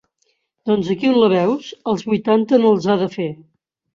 [0.69, 3.31] Doncs aquí on la veus els vuitanta no els ha de fer.